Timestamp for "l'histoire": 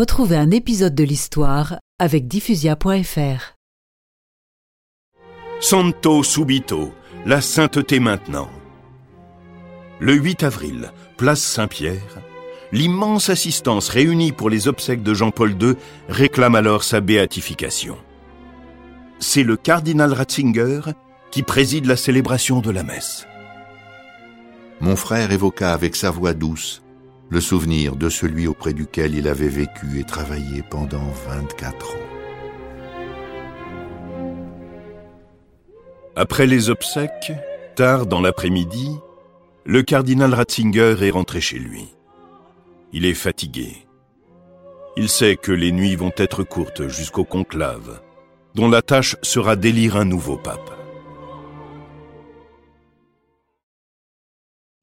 1.04-1.78